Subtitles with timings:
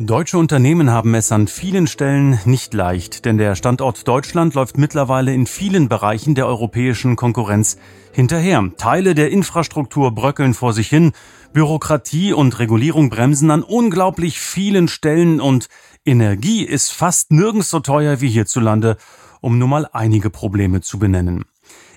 [0.00, 5.34] Deutsche Unternehmen haben es an vielen Stellen nicht leicht, denn der Standort Deutschland läuft mittlerweile
[5.34, 7.78] in vielen Bereichen der europäischen Konkurrenz
[8.12, 8.70] hinterher.
[8.76, 11.10] Teile der Infrastruktur bröckeln vor sich hin,
[11.52, 15.66] Bürokratie und Regulierung bremsen an unglaublich vielen Stellen und
[16.04, 18.98] Energie ist fast nirgends so teuer wie hierzulande,
[19.40, 21.44] um nur mal einige Probleme zu benennen.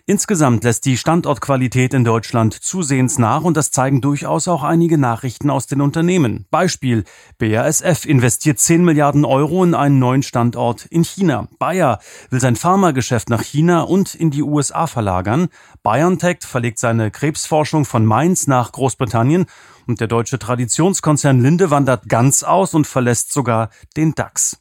[0.06, 5.50] Insgesamt lässt die Standortqualität in Deutschland zusehends nach und das zeigen durchaus auch einige Nachrichten
[5.50, 6.46] aus den Unternehmen.
[6.50, 7.04] Beispiel
[7.38, 11.48] BASF investiert 10 Milliarden Euro in einen neuen Standort in China.
[11.60, 12.00] Bayer
[12.32, 15.50] will sein Pharmageschäft nach China und in die USA verlagern.
[15.84, 19.46] BioNTech verlegt seine Krebsforschung von Mainz nach Großbritannien
[19.88, 24.60] und der deutsche Traditionskonzern Linde wandert ganz aus und verlässt sogar den DAX.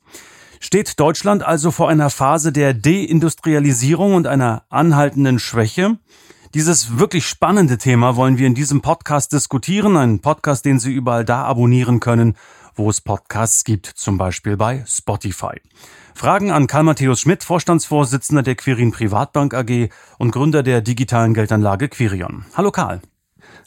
[0.63, 5.99] Steht Deutschland also vor einer Phase der Deindustrialisierung und einer anhaltenden Schwäche?
[6.53, 9.97] Dieses wirklich spannende Thema wollen wir in diesem Podcast diskutieren.
[9.97, 12.37] Ein Podcast, den Sie überall da abonnieren können,
[12.75, 15.61] wo es Podcasts gibt, zum Beispiel bei Spotify.
[16.15, 19.89] Fragen an Karl Matthäus Schmidt, Vorstandsvorsitzender der Quirin Privatbank AG
[20.19, 22.45] und Gründer der digitalen Geldanlage Quirion.
[22.55, 23.01] Hallo Karl.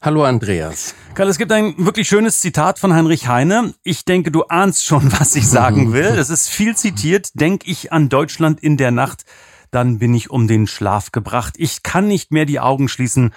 [0.01, 0.95] Hallo Andreas.
[1.13, 3.73] Karl, es gibt ein wirklich schönes Zitat von Heinrich Heine.
[3.83, 6.05] Ich denke, du ahnst schon, was ich sagen will.
[6.05, 7.29] Es ist viel zitiert.
[7.33, 9.23] Denk ich an Deutschland in der Nacht,
[9.71, 11.55] dann bin ich um den Schlaf gebracht.
[11.57, 13.33] Ich kann nicht mehr die Augen schließen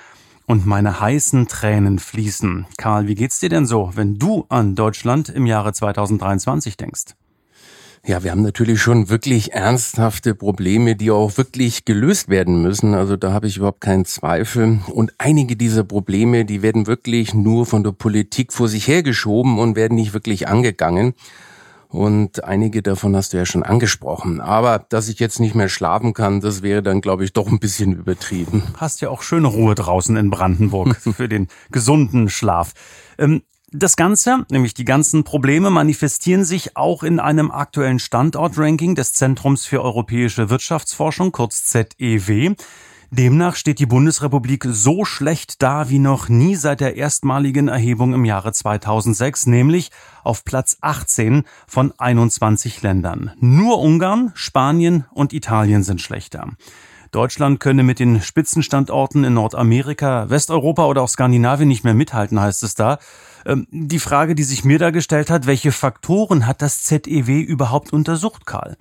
[0.47, 2.67] und meine heißen Tränen fließen.
[2.77, 7.14] Karl, wie geht's dir denn so, wenn du an Deutschland im Jahre 2023 denkst?
[8.06, 12.94] Ja, wir haben natürlich schon wirklich ernsthafte Probleme, die auch wirklich gelöst werden müssen.
[12.94, 14.78] Also da habe ich überhaupt keinen Zweifel.
[14.86, 19.74] Und einige dieser Probleme, die werden wirklich nur von der Politik vor sich hergeschoben und
[19.74, 21.14] werden nicht wirklich angegangen.
[21.89, 24.40] Und einige davon hast du ja schon angesprochen.
[24.40, 27.58] Aber dass ich jetzt nicht mehr schlafen kann, das wäre dann, glaube ich, doch ein
[27.58, 28.62] bisschen übertrieben.
[28.77, 32.72] Hast ja auch schöne Ruhe draußen in Brandenburg für den gesunden Schlaf.
[33.18, 39.12] Ähm, das Ganze, nämlich die ganzen Probleme, manifestieren sich auch in einem aktuellen Standortranking des
[39.12, 42.54] Zentrums für europäische Wirtschaftsforschung, kurz ZEW.
[43.10, 48.24] Demnach steht die Bundesrepublik so schlecht da wie noch nie seit der erstmaligen Erhebung im
[48.24, 49.90] Jahre 2006, nämlich
[50.22, 53.33] auf Platz 18 von 21 Ländern.
[53.40, 56.50] Nur Ungarn, Spanien und Italien sind schlechter.
[57.12, 62.62] Deutschland könne mit den Spitzenstandorten in Nordamerika, Westeuropa oder auch Skandinavien nicht mehr mithalten, heißt
[62.62, 62.98] es da.
[63.46, 67.92] Ähm, die Frage, die sich mir da gestellt hat, welche Faktoren hat das ZEW überhaupt
[67.92, 68.77] untersucht, Karl?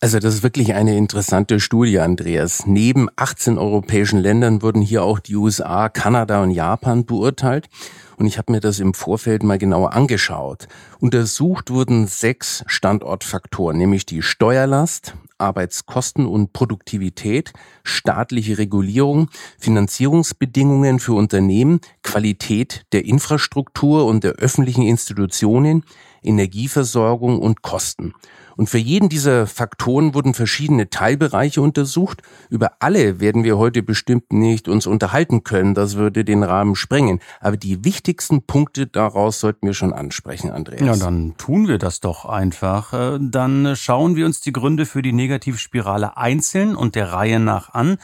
[0.00, 2.66] Also das ist wirklich eine interessante Studie, Andreas.
[2.66, 7.68] Neben 18 europäischen Ländern wurden hier auch die USA, Kanada und Japan beurteilt.
[8.16, 10.68] Und ich habe mir das im Vorfeld mal genauer angeschaut.
[11.00, 21.80] Untersucht wurden sechs Standortfaktoren, nämlich die Steuerlast, Arbeitskosten und Produktivität, staatliche Regulierung, Finanzierungsbedingungen für Unternehmen,
[22.04, 25.82] Qualität der Infrastruktur und der öffentlichen Institutionen,
[26.22, 28.14] Energieversorgung und Kosten.
[28.58, 32.22] Und für jeden dieser Faktoren wurden verschiedene Teilbereiche untersucht.
[32.50, 35.74] Über alle werden wir heute bestimmt nicht uns unterhalten können.
[35.74, 37.20] Das würde den Rahmen sprengen.
[37.40, 40.80] Aber die wichtigsten Punkte daraus sollten wir schon ansprechen, Andreas.
[40.82, 42.92] Ja, dann tun wir das doch einfach.
[42.92, 47.74] Äh, dann schauen wir uns die Gründe für die Negativspirale einzeln und der Reihe nach
[47.74, 47.96] an.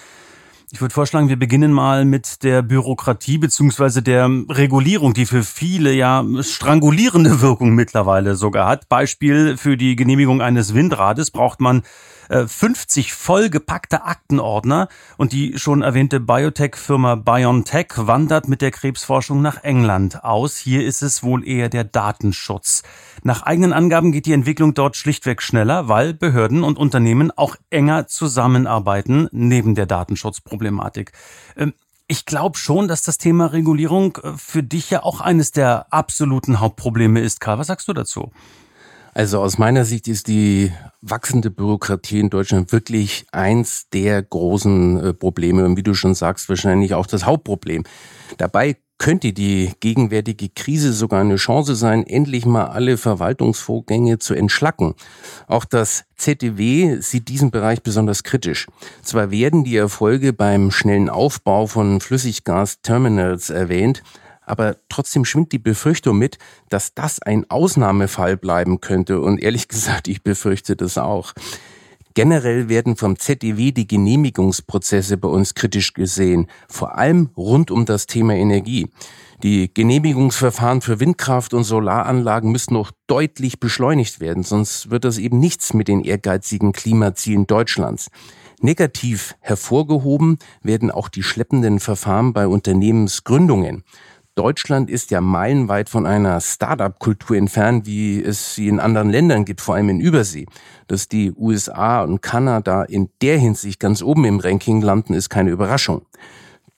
[0.75, 5.93] Ich würde vorschlagen, wir beginnen mal mit der Bürokratie beziehungsweise der Regulierung, die für viele
[5.93, 8.89] ja strangulierende Wirkung mittlerweile sogar hat.
[8.89, 11.83] Beispiel für die Genehmigung eines Windrades braucht man
[12.29, 19.63] 50 äh, vollgepackte Aktenordner und die schon erwähnte Biotech-Firma BioNTech wandert mit der Krebsforschung nach
[19.63, 20.57] England aus.
[20.57, 22.83] Hier ist es wohl eher der Datenschutz.
[23.23, 28.07] Nach eigenen Angaben geht die Entwicklung dort schlichtweg schneller, weil Behörden und Unternehmen auch enger
[28.07, 31.13] zusammenarbeiten neben der Datenschutzproblematik.
[31.57, 31.75] Ähm,
[32.07, 36.61] ich glaube schon, dass das Thema Regulierung äh, für dich ja auch eines der absoluten
[36.61, 37.41] Hauptprobleme ist.
[37.41, 38.31] Karl, was sagst du dazu?
[39.15, 45.15] Also aus meiner Sicht ist die wachsende Bürokratie in Deutschland wirklich eins der großen äh,
[45.15, 47.85] Probleme und wie du schon sagst, wahrscheinlich auch das Hauptproblem.
[48.39, 54.95] Dabei könnte die gegenwärtige Krise sogar eine Chance sein, endlich mal alle Verwaltungsvorgänge zu entschlacken.
[55.47, 58.67] Auch das ZDW sieht diesen Bereich besonders kritisch.
[59.03, 64.03] Zwar werden die Erfolge beim schnellen Aufbau von Flüssiggasterminals erwähnt,
[64.47, 66.39] aber trotzdem schwingt die Befürchtung mit,
[66.69, 69.21] dass das ein Ausnahmefall bleiben könnte.
[69.21, 71.33] Und ehrlich gesagt, ich befürchte das auch.
[72.15, 78.07] Generell werden vom ZEW die Genehmigungsprozesse bei uns kritisch gesehen, vor allem rund um das
[78.07, 78.89] Thema Energie.
[79.43, 85.41] Die Genehmigungsverfahren für Windkraft und Solaranlagen müssen noch deutlich beschleunigt werden, sonst wird das eben
[85.41, 88.11] nichts mit den ehrgeizigen Klimazielen Deutschlands.
[88.61, 93.83] Negativ hervorgehoben werden auch die schleppenden Verfahren bei Unternehmensgründungen.
[94.37, 99.61] Deutschland ist ja meilenweit von einer Start-up-Kultur entfernt, wie es sie in anderen Ländern gibt,
[99.61, 100.47] vor allem in Übersee.
[100.89, 105.51] Dass die USA und Kanada in der Hinsicht ganz oben im Ranking landen, ist keine
[105.51, 106.07] Überraschung.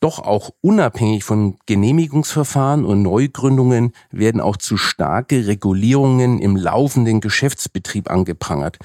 [0.00, 8.10] Doch auch unabhängig von Genehmigungsverfahren und Neugründungen werden auch zu starke Regulierungen im laufenden Geschäftsbetrieb
[8.10, 8.76] angeprangert.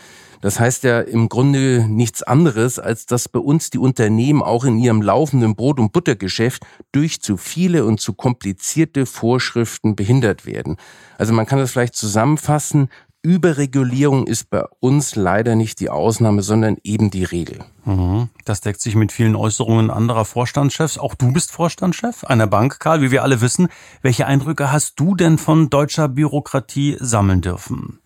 [0.41, 4.77] Das heißt ja im Grunde nichts anderes, als dass bei uns die Unternehmen auch in
[4.79, 10.77] ihrem laufenden Brot- und Buttergeschäft durch zu viele und zu komplizierte Vorschriften behindert werden.
[11.17, 12.89] Also man kann das vielleicht zusammenfassen.
[13.23, 17.59] Überregulierung ist bei uns leider nicht die Ausnahme, sondern eben die Regel.
[17.85, 18.29] Mhm.
[18.45, 20.97] Das deckt sich mit vielen Äußerungen anderer Vorstandschefs.
[20.97, 23.67] Auch du bist Vorstandschef einer Bank, Karl, wie wir alle wissen.
[24.01, 27.99] Welche Eindrücke hast du denn von deutscher Bürokratie sammeln dürfen?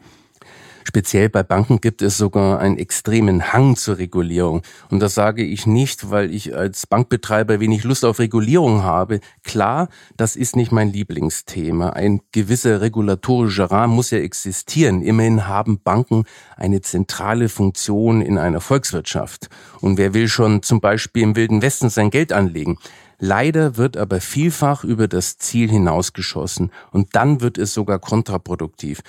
[0.88, 4.62] Speziell bei Banken gibt es sogar einen extremen Hang zur Regulierung.
[4.92, 9.20] Und das sage ich nicht, weil ich als Bankbetreiber wenig Lust auf Regulierung habe.
[9.44, 11.90] Klar, das ist nicht mein Lieblingsthema.
[11.90, 15.02] Ein gewisser regulatorischer Rahmen muss ja existieren.
[15.02, 19.50] Immerhin haben Banken eine zentrale Funktion in einer Volkswirtschaft.
[19.82, 22.78] Und wer will schon zum Beispiel im Wilden Westen sein Geld anlegen?
[23.18, 29.02] Leider wird aber vielfach über das Ziel hinausgeschossen und dann wird es sogar kontraproduktiv.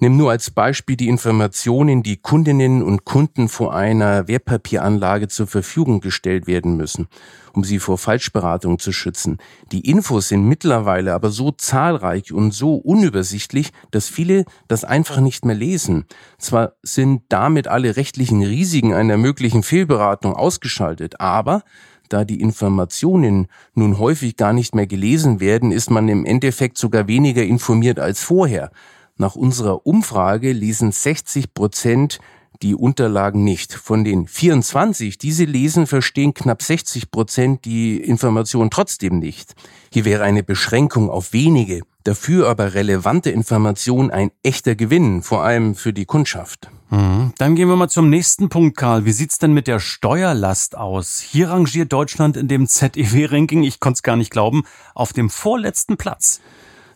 [0.00, 5.98] Nimm nur als Beispiel die Informationen, die Kundinnen und Kunden vor einer Wertpapieranlage zur Verfügung
[5.98, 7.08] gestellt werden müssen,
[7.52, 9.38] um sie vor Falschberatung zu schützen.
[9.72, 15.44] Die Infos sind mittlerweile aber so zahlreich und so unübersichtlich, dass viele das einfach nicht
[15.44, 16.04] mehr lesen.
[16.38, 21.64] Zwar sind damit alle rechtlichen Risiken einer möglichen Fehlberatung ausgeschaltet, aber
[22.08, 27.08] da die Informationen nun häufig gar nicht mehr gelesen werden, ist man im Endeffekt sogar
[27.08, 28.70] weniger informiert als vorher.
[29.18, 32.20] Nach unserer Umfrage lesen 60 Prozent
[32.62, 33.74] die Unterlagen nicht.
[33.74, 39.54] Von den 24, die sie lesen, verstehen knapp 60 Prozent die Information trotzdem nicht.
[39.92, 45.74] Hier wäre eine Beschränkung auf wenige, dafür aber relevante Information ein echter Gewinn, vor allem
[45.74, 46.70] für die Kundschaft.
[46.90, 47.32] Mhm.
[47.38, 49.04] Dann gehen wir mal zum nächsten Punkt, Karl.
[49.04, 51.20] Wie sieht's denn mit der Steuerlast aus?
[51.20, 54.62] Hier rangiert Deutschland in dem ZEW-Ranking, ich konnte es gar nicht glauben,
[54.94, 56.40] auf dem vorletzten Platz.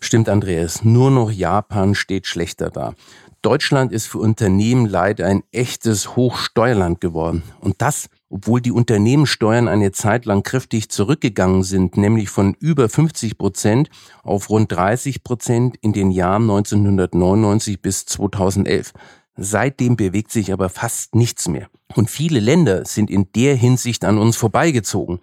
[0.05, 0.83] Stimmt, Andreas.
[0.83, 2.95] Nur noch Japan steht schlechter da.
[3.41, 7.45] Deutschland ist für Unternehmen leider ein echtes Hochsteuerland geworden.
[7.61, 13.39] Und das, obwohl die Unternehmenssteuern eine Zeit lang kräftig zurückgegangen sind, nämlich von über 50
[13.39, 13.91] Prozent
[14.25, 18.93] auf rund 30 Prozent in den Jahren 1999 bis 2011.
[19.37, 21.69] Seitdem bewegt sich aber fast nichts mehr.
[21.95, 25.21] Und viele Länder sind in der Hinsicht an uns vorbeigezogen.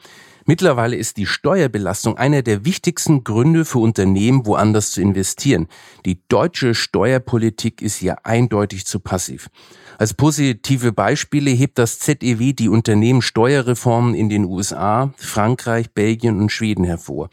[0.50, 5.68] Mittlerweile ist die Steuerbelastung einer der wichtigsten Gründe für Unternehmen, woanders zu investieren.
[6.08, 9.52] Die deutsche Steuerpolitik ist hier eindeutig zu passiv.
[10.00, 16.84] Als positive Beispiele hebt das ZEW die Unternehmenssteuerreformen in den USA, Frankreich, Belgien und Schweden
[16.84, 17.30] hervor.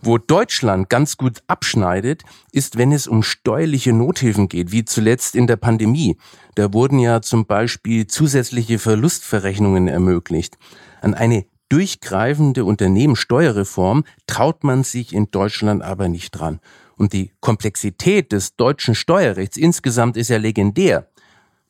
[0.00, 2.22] Wo Deutschland ganz gut abschneidet,
[2.52, 6.18] ist, wenn es um steuerliche Nothilfen geht, wie zuletzt in der Pandemie.
[6.54, 10.56] Da wurden ja zum Beispiel zusätzliche Verlustverrechnungen ermöglicht.
[11.00, 16.60] An eine durchgreifende Unternehmenssteuerreform traut man sich in Deutschland aber nicht dran.
[16.96, 21.08] Und die Komplexität des deutschen Steuerrechts insgesamt ist ja legendär.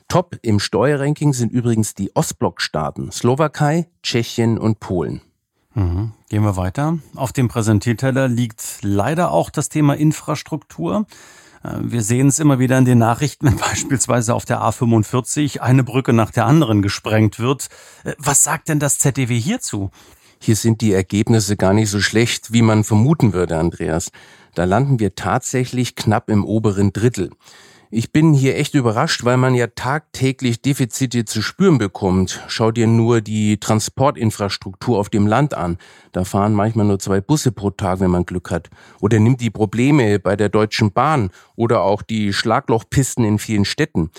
[0.09, 5.23] Top im Steuerranking sind übrigens die Ostblockstaaten Slowakei, Tschechien und Polen.
[5.75, 6.13] Mhm.
[6.29, 6.99] Gehen wir weiter.
[7.17, 11.07] Auf dem Präsentierteller liegt leider auch das Thema Infrastruktur.
[11.65, 15.83] Äh, wir sehen es immer wieder in den Nachrichten, wenn beispielsweise auf der A45 eine
[15.83, 17.69] Brücke nach der anderen gesprengt wird.
[18.05, 19.91] Äh, was sagt denn das ZDW hierzu?
[20.39, 24.11] Hier sind die Ergebnisse gar nicht so schlecht, wie man vermuten würde, Andreas.
[24.55, 27.31] Da landen wir tatsächlich knapp im oberen Drittel.
[27.97, 32.43] Ich bin hier echt überrascht, weil man ja tagtäglich Defizite zu spüren bekommt.
[32.49, 35.79] Schau dir nur die Transportinfrastruktur auf dem Land an.
[36.11, 38.69] Da fahren manchmal nur zwei Busse pro Tag, wenn man Glück hat.
[39.01, 44.11] Oder nimm die Probleme bei der Deutschen Bahn oder auch die Schlaglochpisten in vielen Städten.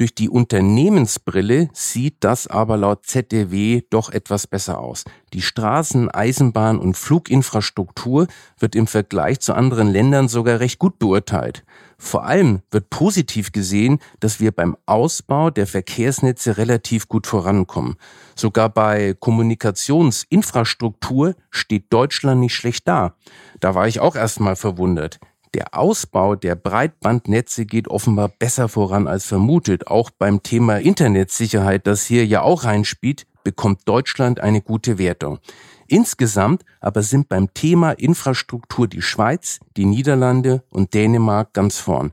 [0.00, 5.04] Durch die Unternehmensbrille sieht das aber laut ZDW doch etwas besser aus.
[5.34, 8.26] Die Straßen-, Eisenbahn- und Fluginfrastruktur
[8.58, 11.64] wird im Vergleich zu anderen Ländern sogar recht gut beurteilt.
[11.98, 17.96] Vor allem wird positiv gesehen, dass wir beim Ausbau der Verkehrsnetze relativ gut vorankommen.
[18.34, 23.16] Sogar bei Kommunikationsinfrastruktur steht Deutschland nicht schlecht da.
[23.60, 25.20] Da war ich auch erstmal verwundert.
[25.54, 29.88] Der Ausbau der Breitbandnetze geht offenbar besser voran als vermutet.
[29.88, 35.40] Auch beim Thema Internetsicherheit, das hier ja auch reinspielt, bekommt Deutschland eine gute Wertung.
[35.88, 42.12] Insgesamt aber sind beim Thema Infrastruktur die Schweiz, die Niederlande und Dänemark ganz vorn.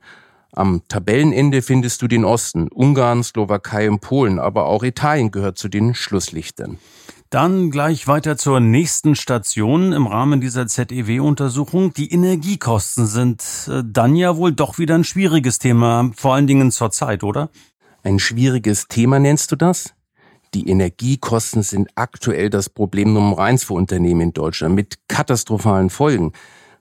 [0.52, 5.68] Am Tabellenende findest du den Osten, Ungarn, Slowakei und Polen, aber auch Italien gehört zu
[5.68, 6.80] den Schlusslichtern.
[7.30, 11.94] Dann gleich weiter zur nächsten Station im Rahmen dieser ZEW-Untersuchung.
[11.94, 16.72] Die Energiekosten sind äh, dann ja wohl doch wieder ein schwieriges Thema, vor allen Dingen
[16.72, 17.50] zur Zeit, oder?
[18.02, 19.94] Ein schwieriges Thema nennst du das?
[20.54, 26.32] Die Energiekosten sind aktuell das Problem Nummer eins für Unternehmen in Deutschland mit katastrophalen Folgen.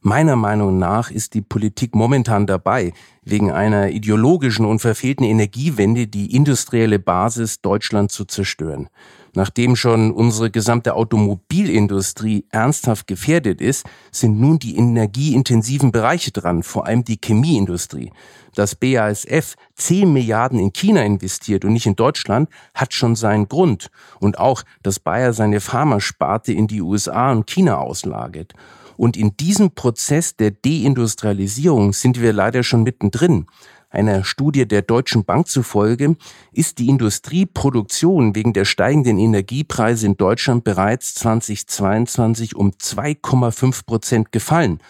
[0.00, 6.32] Meiner Meinung nach ist die Politik momentan dabei, wegen einer ideologischen und verfehlten Energiewende die
[6.32, 8.88] industrielle Basis Deutschlands zu zerstören.
[9.36, 16.86] Nachdem schon unsere gesamte Automobilindustrie ernsthaft gefährdet ist, sind nun die energieintensiven Bereiche dran, vor
[16.86, 18.12] allem die Chemieindustrie.
[18.54, 23.90] Dass BASF 10 Milliarden in China investiert und nicht in Deutschland, hat schon seinen Grund.
[24.20, 28.54] Und auch, dass Bayer seine Pharmasparte in die USA und China auslagert.
[28.96, 33.46] Und in diesem Prozess der Deindustrialisierung sind wir leider schon mittendrin.
[33.88, 36.16] Einer Studie der Deutschen Bank zufolge
[36.52, 44.80] ist die Industrieproduktion wegen der steigenden Energiepreise in Deutschland bereits 2022 um 2,5 Prozent gefallen.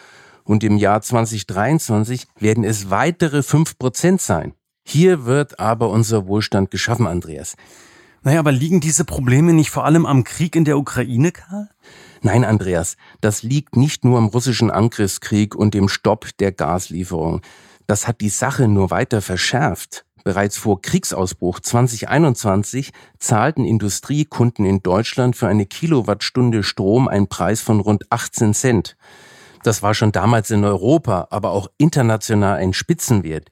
[0.44, 4.54] Und im Jahr 2023 werden es weitere 5 Prozent sein.
[4.82, 7.56] Hier wird aber unser Wohlstand geschaffen, Andreas.
[8.22, 11.68] Naja, aber liegen diese Probleme nicht vor allem am Krieg in der Ukraine, Karl?
[12.22, 17.42] Nein, Andreas, das liegt nicht nur am russischen Angriffskrieg und dem Stopp der Gaslieferung.
[17.86, 20.04] Das hat die Sache nur weiter verschärft.
[20.24, 27.78] Bereits vor Kriegsausbruch 2021 zahlten Industriekunden in Deutschland für eine Kilowattstunde Strom einen Preis von
[27.78, 28.96] rund 18 Cent.
[29.62, 33.50] Das war schon damals in Europa, aber auch international ein Spitzenwert.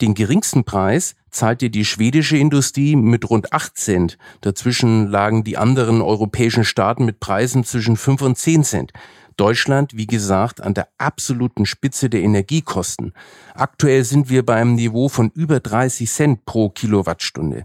[0.00, 4.18] Den geringsten Preis zahlte die schwedische Industrie mit rund 8 Cent.
[4.40, 8.92] Dazwischen lagen die anderen europäischen Staaten mit Preisen zwischen 5 und 10 Cent.
[9.36, 13.12] Deutschland, wie gesagt, an der absoluten Spitze der Energiekosten.
[13.54, 17.64] Aktuell sind wir bei einem Niveau von über 30 Cent pro Kilowattstunde.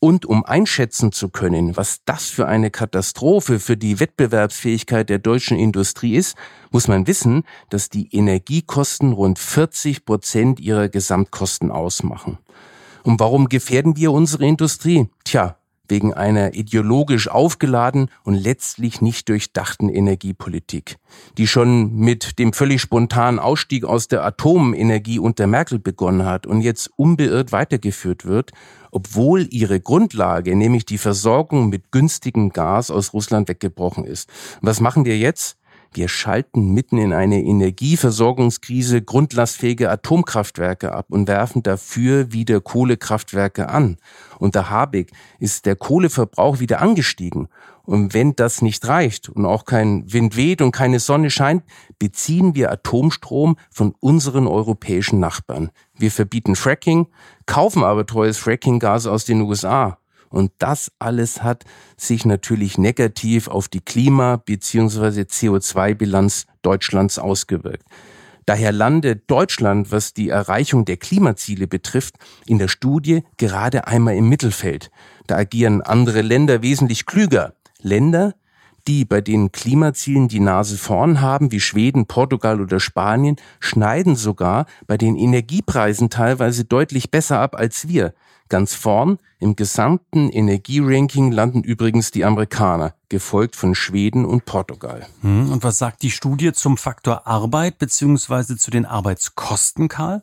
[0.00, 5.58] Und um einschätzen zu können, was das für eine Katastrophe für die Wettbewerbsfähigkeit der deutschen
[5.58, 6.36] Industrie ist,
[6.70, 12.38] muss man wissen, dass die Energiekosten rund 40 Prozent ihrer Gesamtkosten ausmachen.
[13.02, 15.08] Und warum gefährden wir unsere Industrie?
[15.24, 15.57] Tja,
[15.88, 20.96] wegen einer ideologisch aufgeladen und letztlich nicht durchdachten Energiepolitik,
[21.36, 26.60] die schon mit dem völlig spontanen Ausstieg aus der Atomenergie unter Merkel begonnen hat und
[26.60, 28.52] jetzt unbeirrt weitergeführt wird,
[28.90, 34.30] obwohl ihre Grundlage, nämlich die Versorgung mit günstigem Gas aus Russland weggebrochen ist.
[34.62, 35.57] Was machen wir jetzt?
[35.92, 43.96] Wir schalten mitten in eine Energieversorgungskrise grundlastfähige Atomkraftwerke ab und werfen dafür wieder Kohlekraftwerke an.
[44.38, 47.48] Unter Habeck ist der Kohleverbrauch wieder angestiegen.
[47.84, 51.62] Und wenn das nicht reicht und auch kein Wind weht und keine Sonne scheint,
[51.98, 55.70] beziehen wir Atomstrom von unseren europäischen Nachbarn.
[55.96, 57.06] Wir verbieten Fracking,
[57.46, 59.96] kaufen aber teures Frackinggas aus den USA.
[60.30, 61.64] Und das alles hat
[61.96, 65.22] sich natürlich negativ auf die Klima- bzw.
[65.22, 67.84] CO2-Bilanz Deutschlands ausgewirkt.
[68.48, 72.14] Daher landet Deutschland, was die Erreichung der Klimaziele betrifft,
[72.46, 74.90] in der Studie gerade einmal im Mittelfeld.
[75.26, 77.52] Da agieren andere Länder wesentlich klüger.
[77.82, 78.34] Länder,
[78.86, 84.64] die bei den Klimazielen die Nase vorn haben, wie Schweden, Portugal oder Spanien, schneiden sogar
[84.86, 88.14] bei den Energiepreisen teilweise deutlich besser ab als wir.
[88.48, 95.06] Ganz vorn im gesamten Energieranking landen übrigens die Amerikaner, gefolgt von Schweden und Portugal.
[95.20, 98.56] Hm, und was sagt die Studie zum Faktor Arbeit bzw.
[98.56, 100.22] zu den Arbeitskosten, Karl?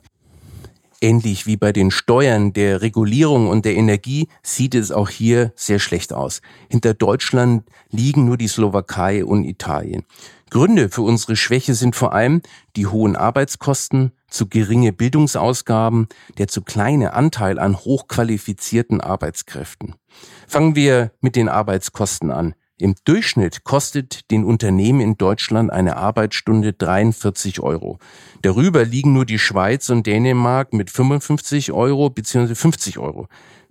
[1.02, 5.80] Ähnlich wie bei den Steuern, der Regulierung und der Energie sieht es auch hier sehr
[5.80, 6.42] schlecht aus.
[6.70, 10.04] Hinter Deutschland liegen nur die Slowakei und Italien.
[10.50, 12.42] Gründe für unsere Schwäche sind vor allem
[12.76, 19.96] die hohen Arbeitskosten, zu geringe Bildungsausgaben, der zu kleine Anteil an hochqualifizierten Arbeitskräften.
[20.48, 22.56] Fangen wir mit den Arbeitskosten an.
[22.78, 28.00] Im Durchschnitt kostet den Unternehmen in Deutschland eine Arbeitsstunde 43 Euro.
[28.42, 32.54] Darüber liegen nur die Schweiz und Dänemark mit 55 Euro bzw.
[32.54, 33.30] 50 Euro.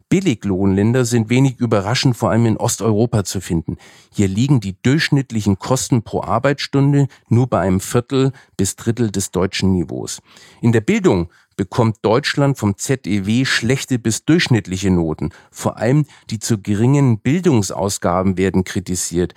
[0.08, 3.76] Billiglohnländer sind wenig überraschend vor allem in Osteuropa zu finden.
[4.10, 9.72] Hier liegen die durchschnittlichen Kosten pro Arbeitsstunde nur bei einem Viertel bis Drittel des deutschen
[9.72, 10.22] Niveaus.
[10.62, 15.30] In der Bildung bekommt Deutschland vom ZEW schlechte bis durchschnittliche Noten.
[15.50, 19.34] Vor allem die zu geringen Bildungsausgaben werden kritisiert.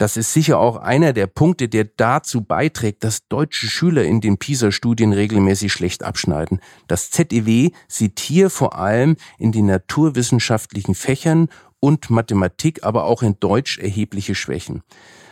[0.00, 4.38] Das ist sicher auch einer der Punkte, der dazu beiträgt, dass deutsche Schüler in den
[4.38, 6.60] PISA-Studien regelmäßig schlecht abschneiden.
[6.88, 11.48] Das ZEW sieht hier vor allem in den naturwissenschaftlichen Fächern
[11.80, 14.82] und Mathematik, aber auch in Deutsch erhebliche Schwächen.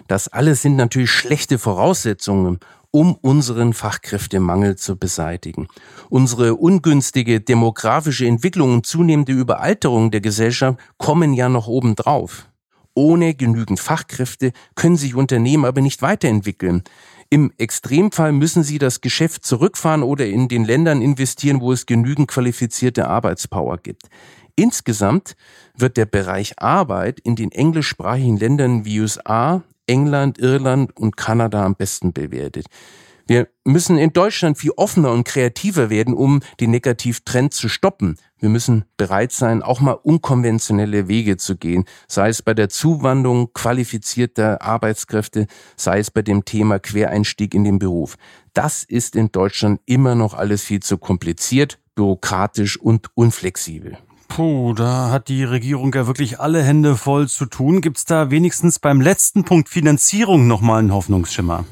[0.06, 5.68] Das alles sind natürlich schlechte Voraussetzungen, um unseren Fachkräftemangel zu beseitigen.
[6.08, 12.48] Unsere ungünstige demografische Entwicklung und zunehmende Überalterung der Gesellschaft kommen ja noch obendrauf.
[12.94, 16.82] Ohne genügend Fachkräfte können sich Unternehmen aber nicht weiterentwickeln.
[17.30, 22.28] Im Extremfall müssen sie das Geschäft zurückfahren oder in den Ländern investieren, wo es genügend
[22.28, 24.08] qualifizierte Arbeitspower gibt.
[24.58, 25.36] Insgesamt
[25.76, 31.76] wird der Bereich Arbeit in den englischsprachigen Ländern wie USA, England, Irland und Kanada am
[31.76, 32.66] besten bewertet.
[33.28, 38.16] Wir müssen in Deutschland viel offener und kreativer werden, um den Negativtrend zu stoppen.
[38.40, 43.52] Wir müssen bereit sein, auch mal unkonventionelle Wege zu gehen, sei es bei der Zuwanderung
[43.52, 45.46] qualifizierter Arbeitskräfte,
[45.76, 48.16] sei es bei dem Thema Quereinstieg in den Beruf.
[48.54, 53.98] Das ist in Deutschland immer noch alles viel zu kompliziert, bürokratisch und unflexibel.
[54.28, 57.80] Puh, da hat die Regierung ja wirklich alle Hände voll zu tun.
[57.80, 61.64] Gibt's da wenigstens beim letzten Punkt Finanzierung nochmal einen Hoffnungsschimmer?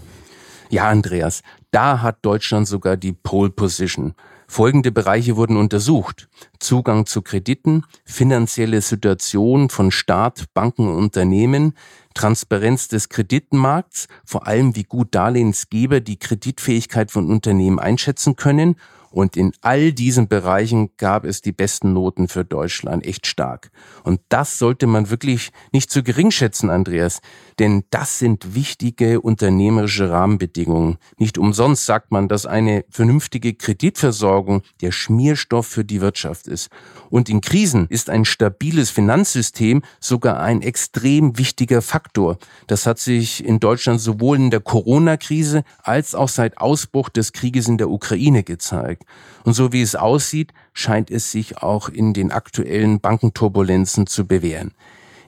[0.71, 4.15] Ja, Andreas, da hat Deutschland sogar die Pole Position.
[4.49, 6.29] Folgende Bereiche wurden untersucht.
[6.59, 11.75] Zugang zu Krediten, finanzielle Situation von Staat, Banken und Unternehmen,
[12.15, 18.77] Transparenz des Kreditmarkts, vor allem wie gut Darlehensgeber die Kreditfähigkeit von Unternehmen einschätzen können
[19.11, 23.71] und in all diesen Bereichen gab es die besten Noten für Deutschland, echt stark.
[24.05, 27.21] Und das sollte man wirklich nicht zu gering schätzen, Andreas,
[27.59, 30.99] denn das sind wichtige unternehmerische Rahmenbedingungen.
[31.19, 36.69] Nicht umsonst sagt man, dass eine vernünftige Kreditversorgung der Schmierstoff für die Wirtschaft ist.
[37.11, 42.39] Und in Krisen ist ein stabiles Finanzsystem sogar ein extrem wichtiger Faktor.
[42.67, 47.69] Das hat sich in Deutschland sowohl in der Corona-Krise als auch seit Ausbruch des Krieges
[47.69, 48.96] in der Ukraine gezeigt.
[49.45, 54.73] Und so wie es aussieht, scheint es sich auch in den aktuellen Bankenturbulenzen zu bewähren.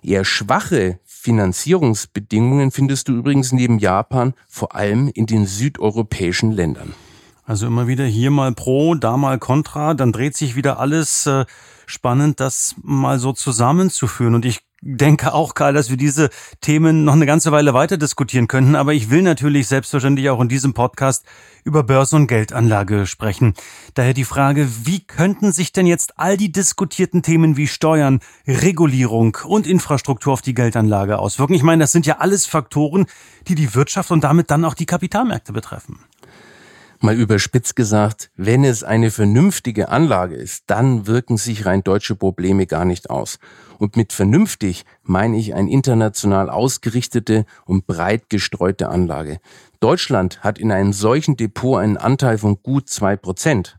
[0.03, 6.95] Eher schwache Finanzierungsbedingungen findest du übrigens neben Japan vor allem in den südeuropäischen Ländern.
[7.45, 11.47] Also immer wieder hier mal pro, da mal contra, dann dreht sich wieder alles äh,
[11.87, 14.35] spannend, das mal so zusammenzuführen.
[14.35, 18.49] Und ich denke auch, Karl, dass wir diese Themen noch eine ganze Weile weiter diskutieren
[18.49, 18.77] könnten.
[18.77, 21.25] Aber ich will natürlich selbstverständlich auch in diesem Podcast
[21.65, 23.55] über Börse- und Geldanlage sprechen.
[23.95, 29.37] Daher die Frage, wie könnten sich denn jetzt all die diskutierten Themen wie Steuern, Regulierung
[29.45, 31.55] und Infrastruktur auf die Geldanlage auswirken?
[31.55, 33.07] Ich meine, das sind ja alles Faktoren,
[33.49, 36.01] die die Wirtschaft und damit dann auch die Kapitalmärkte betreffen.
[37.01, 42.67] Mal überspitzt gesagt, wenn es eine vernünftige Anlage ist, dann wirken sich rein deutsche Probleme
[42.67, 43.39] gar nicht aus.
[43.79, 49.39] Und mit vernünftig meine ich eine international ausgerichtete und breit gestreute Anlage.
[49.79, 53.79] Deutschland hat in einem solchen Depot einen Anteil von gut zwei Prozent.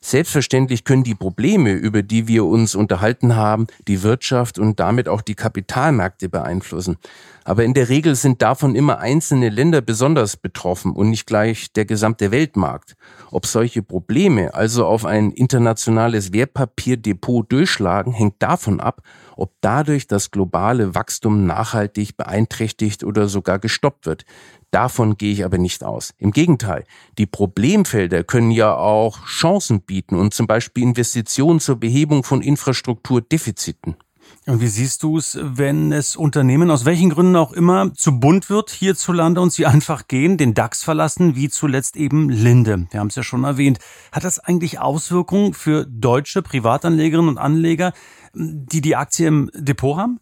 [0.00, 5.22] Selbstverständlich können die Probleme, über die wir uns unterhalten haben, die Wirtschaft und damit auch
[5.22, 6.98] die Kapitalmärkte beeinflussen.
[7.48, 11.86] Aber in der Regel sind davon immer einzelne Länder besonders betroffen und nicht gleich der
[11.86, 12.94] gesamte Weltmarkt.
[13.30, 19.00] Ob solche Probleme also auf ein internationales Wertpapierdepot durchschlagen, hängt davon ab,
[19.34, 24.26] ob dadurch das globale Wachstum nachhaltig beeinträchtigt oder sogar gestoppt wird.
[24.70, 26.12] Davon gehe ich aber nicht aus.
[26.18, 26.84] Im Gegenteil,
[27.16, 33.96] die Problemfelder können ja auch Chancen bieten und zum Beispiel Investitionen zur Behebung von Infrastrukturdefiziten.
[34.46, 38.48] Und wie siehst du es, wenn es Unternehmen aus welchen Gründen auch immer zu bunt
[38.48, 42.86] wird hierzulande und sie einfach gehen, den DAX verlassen, wie zuletzt eben Linde?
[42.90, 43.78] Wir haben es ja schon erwähnt.
[44.10, 47.92] Hat das eigentlich Auswirkungen für deutsche Privatanlegerinnen und Anleger,
[48.32, 50.18] die die Aktie im Depot haben?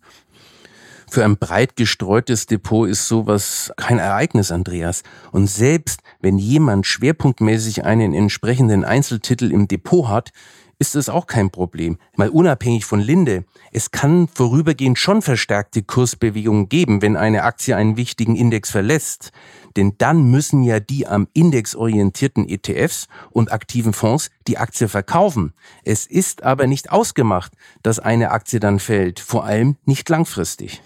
[1.08, 5.04] Für ein breit gestreutes Depot ist sowas kein Ereignis, Andreas.
[5.30, 10.32] Und selbst wenn jemand schwerpunktmäßig einen entsprechenden Einzeltitel im Depot hat,
[10.78, 11.98] ist es auch kein Problem.
[12.16, 13.44] Mal unabhängig von Linde.
[13.72, 19.32] Es kann vorübergehend schon verstärkte Kursbewegungen geben, wenn eine Aktie einen wichtigen Index verlässt.
[19.76, 25.52] Denn dann müssen ja die am Index orientierten ETFs und aktiven Fonds die Aktie verkaufen.
[25.84, 30.82] Es ist aber nicht ausgemacht, dass eine Aktie dann fällt, vor allem nicht langfristig.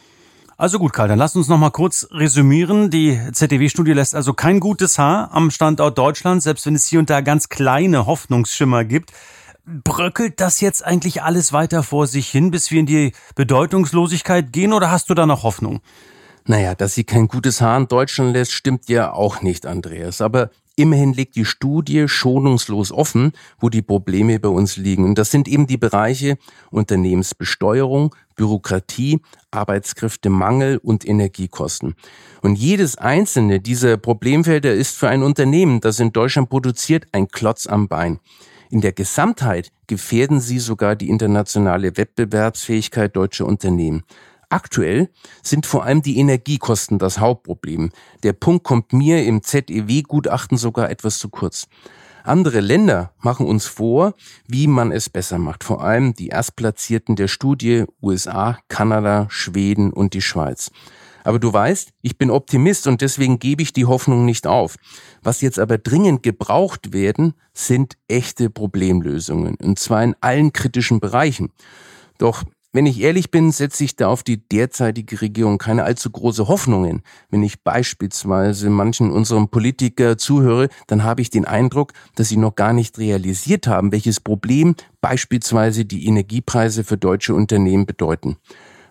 [0.60, 2.90] Also gut, Karl, dann lass uns noch mal kurz resümieren.
[2.90, 7.08] Die ZDW-Studie lässt also kein gutes Haar am Standort Deutschland, selbst wenn es hier und
[7.08, 9.10] da ganz kleine Hoffnungsschimmer gibt.
[9.84, 14.72] Bröckelt das jetzt eigentlich alles weiter vor sich hin, bis wir in die Bedeutungslosigkeit gehen,
[14.72, 15.80] oder hast du da noch Hoffnung?
[16.44, 20.20] Naja, dass sie kein gutes Haar in Deutschland lässt, stimmt ja auch nicht, Andreas.
[20.20, 25.04] Aber Immerhin legt die Studie schonungslos offen, wo die Probleme bei uns liegen.
[25.04, 26.38] Und das sind eben die Bereiche
[26.70, 31.96] Unternehmensbesteuerung, Bürokratie, Arbeitskräftemangel und Energiekosten.
[32.40, 37.66] Und jedes einzelne dieser Problemfelder ist für ein Unternehmen, das in Deutschland produziert, ein Klotz
[37.66, 38.18] am Bein.
[38.72, 44.04] In der Gesamtheit gefährden sie sogar die internationale Wettbewerbsfähigkeit deutscher Unternehmen.
[44.48, 45.10] Aktuell
[45.42, 47.90] sind vor allem die Energiekosten das Hauptproblem.
[48.22, 51.66] Der Punkt kommt mir im ZEW-Gutachten sogar etwas zu kurz.
[52.22, 54.14] Andere Länder machen uns vor,
[54.46, 55.64] wie man es besser macht.
[55.64, 60.70] Vor allem die Erstplatzierten der Studie USA, Kanada, Schweden und die Schweiz.
[61.24, 64.76] Aber du weißt, ich bin Optimist und deswegen gebe ich die Hoffnung nicht auf.
[65.22, 69.56] Was jetzt aber dringend gebraucht werden, sind echte Problemlösungen.
[69.56, 71.52] Und zwar in allen kritischen Bereichen.
[72.18, 76.46] Doch wenn ich ehrlich bin, setze ich da auf die derzeitige Regierung keine allzu große
[76.46, 77.02] Hoffnungen.
[77.28, 82.54] Wenn ich beispielsweise manchen unserem Politiker zuhöre, dann habe ich den Eindruck, dass sie noch
[82.54, 88.36] gar nicht realisiert haben, welches Problem beispielsweise die Energiepreise für deutsche Unternehmen bedeuten.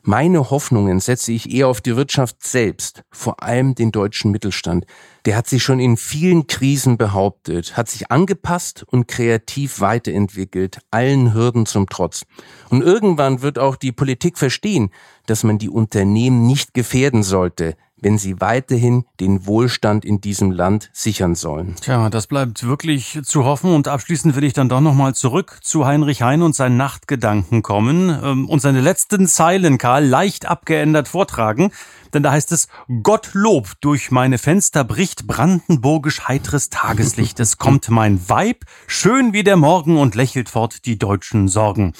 [0.09, 4.87] Meine Hoffnungen setze ich eher auf die Wirtschaft selbst, vor allem den deutschen Mittelstand.
[5.25, 11.35] Der hat sich schon in vielen Krisen behauptet, hat sich angepasst und kreativ weiterentwickelt, allen
[11.35, 12.25] Hürden zum Trotz.
[12.71, 14.89] Und irgendwann wird auch die Politik verstehen,
[15.27, 20.89] dass man die Unternehmen nicht gefährden sollte, wenn sie weiterhin den Wohlstand in diesem Land
[20.93, 21.75] sichern sollen.
[21.81, 23.73] Tja, das bleibt wirklich zu hoffen.
[23.73, 28.09] Und abschließend will ich dann doch nochmal zurück zu Heinrich Hein und seinen Nachtgedanken kommen
[28.09, 31.71] ähm, und seine letzten Zeilen, Karl, leicht abgeändert vortragen.
[32.13, 32.67] Denn da heißt es,
[33.03, 37.39] Gottlob, durch meine Fenster bricht brandenburgisch heitres Tageslicht.
[37.39, 41.93] Es kommt mein Weib, schön wie der Morgen und lächelt fort die deutschen Sorgen.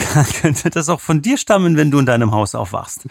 [0.40, 3.06] Könnte das auch von dir stammen, wenn du in deinem Haus aufwachst?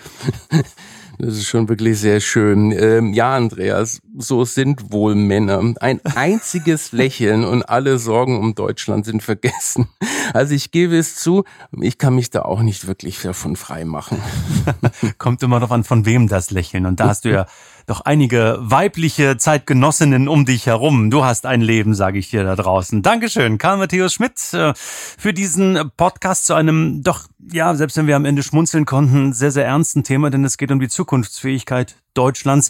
[1.22, 2.72] Das ist schon wirklich sehr schön.
[2.72, 5.62] Ähm, ja, Andreas, so sind wohl Männer.
[5.82, 9.90] Ein einziges Lächeln und alle Sorgen um Deutschland sind vergessen.
[10.34, 11.44] Also ich gebe es zu,
[11.82, 14.22] ich kann mich da auch nicht wirklich davon frei machen.
[15.18, 16.86] Kommt immer darauf an, von wem das Lächeln.
[16.86, 17.48] Und da hast du ja
[17.90, 21.10] doch einige weibliche Zeitgenossinnen um dich herum.
[21.10, 23.02] Du hast ein Leben, sage ich dir da draußen.
[23.02, 27.22] Dankeschön, Karl Matthäus Schmidt, äh, für diesen Podcast zu einem doch,
[27.52, 30.70] ja, selbst wenn wir am Ende schmunzeln konnten, sehr, sehr ernsten Thema, denn es geht
[30.72, 32.70] um die Zukunftsfähigkeit Deutschlands.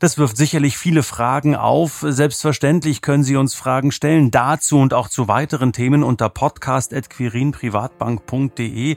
[0.00, 2.04] Das wirft sicherlich viele Fragen auf.
[2.06, 8.96] Selbstverständlich können Sie uns Fragen stellen dazu und auch zu weiteren Themen unter podcast.quirinprivatbank.de.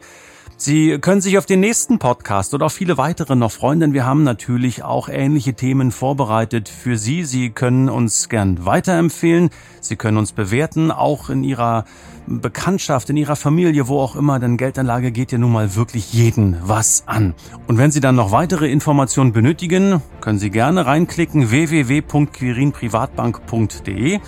[0.62, 4.06] Sie können sich auf den nächsten Podcast oder auf viele weitere noch freuen, denn wir
[4.06, 7.24] haben natürlich auch ähnliche Themen vorbereitet für Sie.
[7.24, 9.52] Sie können uns gern weiterempfehlen.
[9.80, 11.86] Sie können uns bewerten, auch in Ihrer
[12.28, 16.58] Bekanntschaft, in Ihrer Familie, wo auch immer, denn Geldanlage geht ja nun mal wirklich jeden
[16.62, 17.36] was an.
[17.68, 24.20] Und wenn Sie dann noch weitere Informationen benötigen, können Sie gerne reinklicken www.quirinprivatbank.de.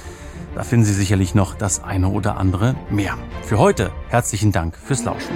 [0.56, 3.18] Da finden Sie sicherlich noch das eine oder andere mehr.
[3.44, 5.36] Für heute herzlichen Dank fürs Lauschen.